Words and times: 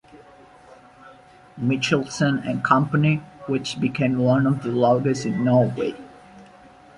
Michelsen 1.57 2.39
and 2.49 2.63
Company, 2.63 3.17
which 3.45 3.79
became 3.79 4.17
one 4.17 4.47
of 4.47 4.63
the 4.63 4.71
largest 4.71 5.27
in 5.27 5.43
Norway. 5.45 5.93